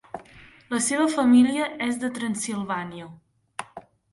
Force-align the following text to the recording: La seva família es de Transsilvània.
La 0.71 0.79
seva 0.85 1.05
família 1.17 1.67
es 1.89 2.01
de 2.05 2.11
Transsilvània. 2.17 3.11